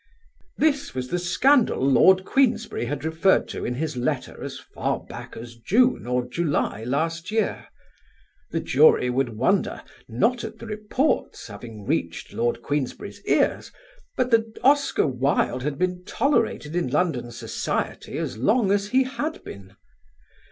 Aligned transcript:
This 0.57 0.95
was 0.95 1.09
the 1.09 1.19
scandal 1.19 1.79
Lord 1.79 2.25
Queensberry 2.25 2.85
had 2.85 3.05
referred 3.05 3.47
to 3.49 3.63
in 3.65 3.75
his 3.75 3.95
letter 3.95 4.43
as 4.43 4.57
far 4.57 4.99
back 5.01 5.37
as 5.37 5.53
June 5.53 6.07
or 6.07 6.27
July 6.27 6.83
last 6.83 7.29
year. 7.29 7.67
The 8.49 8.61
jury 8.61 9.11
would 9.11 9.37
wonder 9.37 9.83
not 10.09 10.43
at 10.43 10.57
the 10.57 10.65
reports 10.65 11.45
having 11.45 11.85
reached 11.85 12.33
Lord 12.33 12.63
Queensberry's 12.63 13.21
ears, 13.27 13.71
but 14.17 14.31
that 14.31 14.57
Oscar 14.63 15.05
Wilde 15.05 15.61
had 15.61 15.77
been 15.77 16.03
tolerated 16.03 16.75
in 16.75 16.87
London 16.87 17.31
society 17.31 18.17
as 18.17 18.39
long 18.39 18.71
as 18.71 18.87
he 18.87 19.03
had 19.03 19.43
been. 19.43 19.75